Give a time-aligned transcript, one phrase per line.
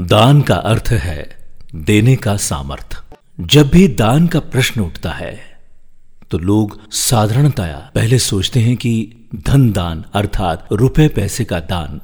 [0.00, 3.02] दान का अर्थ है देने का सामर्थ्य
[3.40, 5.60] जब भी दान का प्रश्न उठता है
[6.30, 12.00] तो लोग साधारणतया पहले सोचते हैं कि धन दान अर्थात रुपए पैसे का दान।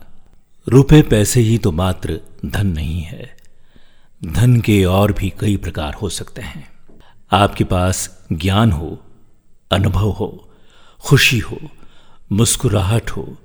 [0.68, 3.36] रुपए पैसे ही तो मात्र धन नहीं है।
[4.24, 6.68] धन के और भी कई प्रकार हो सकते हैं।
[7.32, 9.02] आपके पास ज्ञान हो,
[9.72, 10.50] अनुभव हो,
[11.00, 11.58] खुशी हो,
[12.32, 13.36] मुस्कुराहट हो,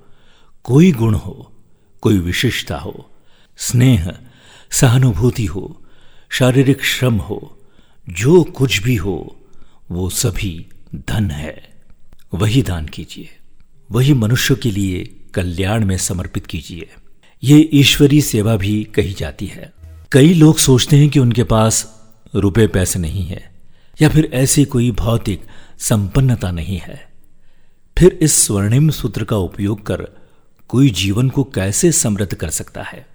[0.64, 1.52] कोई गुण हो,
[2.00, 3.10] कोई विशेषता हो,
[3.56, 4.12] स्नेह
[4.72, 5.82] सहानुभूति हो,
[6.30, 7.58] शारीरिक श्रम हो,
[8.08, 9.36] जो कुछ भी हो,
[9.90, 11.82] वो सभी धन है।
[12.34, 13.28] वही दान कीजिए।
[13.90, 16.90] वही मनुष्य के लिए कल्याण में समर्पित कीजिए।
[17.44, 19.72] ये ईश्वरीय सेवा भी कही जाती है।
[20.12, 22.02] कई लोग सोचते हैं कि उनके पास
[22.34, 23.54] रुपए पैसे नहीं है,
[24.02, 25.42] या फिर ऐसी कोई भौतिक
[25.78, 27.12] संपन्नता नहीं है।
[27.98, 30.08] फिर इस स्वर्णिम सूत्र का उपयोग कर
[30.68, 33.11] कोई जीवन को कैसे समृद्ध कर सकता है?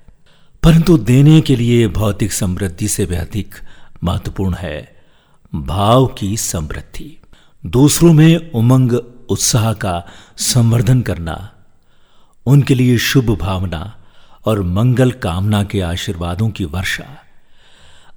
[0.64, 3.56] परंतु देने के लिए भौतिक समृद्धि से भी अधिक
[4.04, 4.96] महत्वपूर्ण है।
[5.56, 7.22] भाव की समृद्धि।
[7.66, 8.92] दूसरों में उमंग,
[9.30, 11.54] उत्साह का संवर्धन करना,
[12.46, 13.98] उनके लिए शुभ भावना
[14.46, 17.24] और मंगल कामना के आशीर्वादों की वर्षा।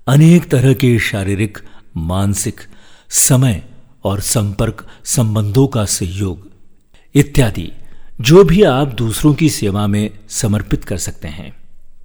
[0.06, 1.58] अनेक तरह के शारीरिक,
[1.96, 2.60] मानसिक,
[3.08, 3.64] समय
[4.04, 6.50] और संपर्क संबंधों का सहयोग,
[7.14, 7.72] इत्यादि,
[8.20, 11.59] जो भी आप दूसरों की सेवा में समर्पित कर सकते हैं।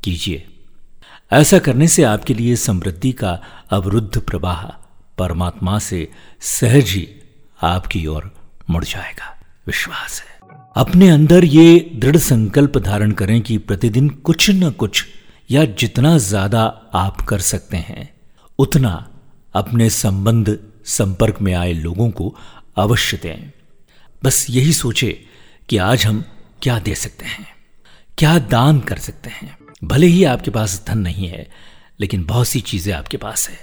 [0.05, 0.45] कीजिए।
[1.31, 3.39] ऐसा करने से आपके लिए समृद्धि का
[3.71, 4.63] अवरुद्ध प्रवाह
[5.17, 6.07] परमात्मा से
[6.43, 7.07] सहज ही
[7.63, 8.31] आपकी ओर
[8.69, 9.35] मुड़ जाएगा।
[9.67, 10.33] विश्वास है।
[10.75, 15.05] अपने अंदर ये दृढ़ संकल्प धारण करें कि प्रतिदिन कुछ न कुछ
[15.49, 16.63] या जितना ज़्यादा
[16.95, 18.09] आप कर सकते हैं,
[18.59, 18.91] उतना
[19.53, 22.35] अपने संबंध संपर्क में आए लोगों को
[22.77, 23.51] अवश्य दें।
[24.21, 25.11] बस यही सोचे
[25.69, 26.23] कि आज हम
[26.61, 27.47] क्या दे सकते हैं,
[28.17, 31.47] क्या दान कर सकते हैं। भले ही आपके पास धन नहीं है,
[31.99, 33.57] लेकिन बहुत सी चीज़ें आपके पास है,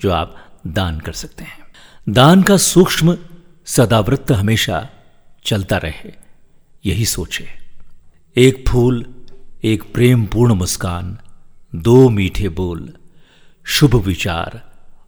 [0.00, 0.36] जो आप
[0.66, 1.58] दान कर सकते हैं।
[2.08, 3.18] दान का सूक्ष्म
[3.66, 4.88] सदावृत्त हमेशा
[5.44, 6.12] चलता रहे,
[6.84, 7.48] यही सोचे।
[8.36, 9.04] एक फूल,
[9.64, 11.18] एक प्रेम पूर्ण मुस्कान,
[11.74, 12.92] दो मीठे बोल,
[13.66, 14.60] शुभ विचार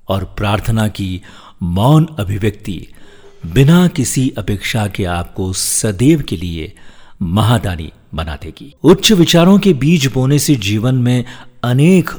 [0.08, 1.22] और प्रार्थना की
[1.62, 2.86] मौन अभिव्यक्ति
[3.46, 6.72] बिना किसी अपेक्षा के आपको सदैव के लिए
[7.22, 11.24] महादानी बना देगी। उच्च विचारों के बीज बोने से जीवन में
[11.64, 12.10] अनेक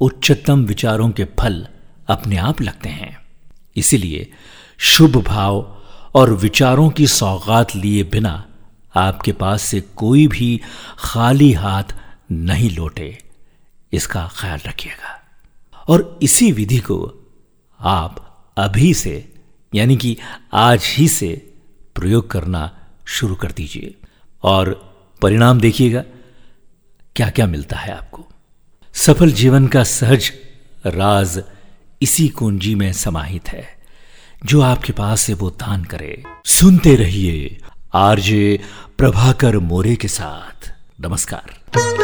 [0.00, 1.66] उच्चतम विचारों के फल
[2.08, 3.18] अपने आप लगते हैं।
[3.76, 4.32] इसलिए
[4.78, 5.82] शुभ भाव
[6.14, 8.46] और विचारों की सौगात लिए बिना
[8.94, 10.60] आपके पास से कोई भी
[10.98, 11.84] खाली हाथ
[12.32, 13.18] नहीं लौटे।
[13.92, 15.20] इसका ख्याल रखिएगा।
[15.88, 17.14] और इसी विधि को
[17.80, 19.34] आप अभी से,
[19.74, 20.16] यानी कि
[20.52, 21.54] आज ही से
[21.94, 23.94] प्रयोग करना शुरू कर दीजिए।
[24.42, 24.89] और
[25.22, 26.04] परिणाम देखिएगा।
[27.16, 28.28] क्या क्या मिलता है आपको?
[28.94, 30.32] सफल जीवन का सहज
[30.86, 31.42] राज
[32.02, 33.80] इसी कुंजी में समाहित है।
[34.44, 37.60] जो आपके पास है वो दान करे। सुनते रहिए
[37.94, 38.60] आरजे
[38.98, 41.99] प्रभाकर मोरे के साथ। नमस्कार।